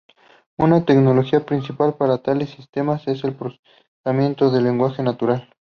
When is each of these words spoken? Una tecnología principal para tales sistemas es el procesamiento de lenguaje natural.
Una 0.57 0.83
tecnología 0.83 1.45
principal 1.45 1.93
para 1.95 2.17
tales 2.23 2.49
sistemas 2.49 3.07
es 3.07 3.23
el 3.23 3.35
procesamiento 3.35 4.49
de 4.49 4.59
lenguaje 4.63 5.03
natural. 5.03 5.53